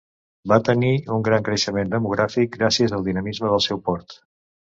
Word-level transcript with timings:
Va 0.51 0.55
tenir 0.67 0.93
un 1.17 1.25
gran 1.27 1.43
creixement 1.49 1.91
demogràfic 1.93 2.57
gràcies 2.63 2.97
al 2.99 3.05
dinamisme 3.09 3.53
del 3.55 3.65
seu 3.67 3.83
port. 3.91 4.19